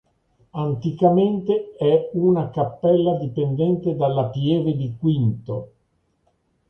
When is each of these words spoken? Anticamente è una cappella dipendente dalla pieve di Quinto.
Anticamente 0.57 1.75
è 1.77 2.09
una 2.13 2.49
cappella 2.49 3.13
dipendente 3.19 3.95
dalla 3.95 4.25
pieve 4.31 4.75
di 4.75 4.95
Quinto. 4.97 5.73